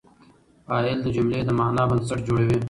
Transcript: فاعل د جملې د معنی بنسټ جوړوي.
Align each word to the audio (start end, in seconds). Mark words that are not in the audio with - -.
فاعل 0.65 0.97
د 1.03 1.07
جملې 1.15 1.39
د 1.45 1.49
معنی 1.59 1.83
بنسټ 1.89 2.19
جوړوي. 2.27 2.57